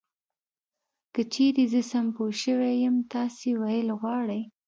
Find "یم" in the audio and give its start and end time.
2.83-2.95